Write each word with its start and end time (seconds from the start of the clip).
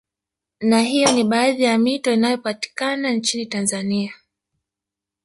Na 0.61 0.81
hiyo 0.81 1.11
ni 1.11 1.23
baadhi 1.23 1.63
ya 1.63 1.77
mito 1.77 2.13
inayopatikana 2.13 3.11
nchini 3.11 3.45
Tanzania 3.45 4.13